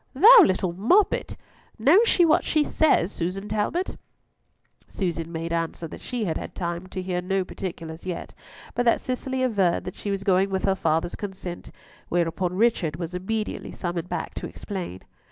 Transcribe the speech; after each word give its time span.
Thou 0.15 0.39
little 0.43 0.73
moppet! 0.73 1.37
Knows 1.77 2.07
she 2.07 2.25
what 2.25 2.43
she 2.43 2.63
says, 2.63 3.11
Susan 3.11 3.47
Talbot?" 3.47 3.97
Susan 4.87 5.31
made 5.31 5.53
answer 5.53 5.87
that 5.87 6.01
she 6.01 6.25
had 6.25 6.39
had 6.39 6.55
time 6.55 6.87
to 6.87 7.03
hear 7.03 7.21
no 7.21 7.45
particulars 7.45 8.03
yet, 8.07 8.33
but 8.73 8.83
that 8.85 8.99
Cicely 8.99 9.43
averred 9.43 9.83
that 9.83 9.93
she 9.93 10.09
was 10.09 10.23
going 10.23 10.49
with 10.49 10.63
her 10.63 10.73
father's 10.73 11.13
consent, 11.13 11.69
whereupon 12.09 12.55
Richard 12.55 12.95
was 12.95 13.13
immediately 13.13 13.71
summoned 13.71 14.09
back 14.09 14.33
to 14.33 14.47
explain. 14.47 15.01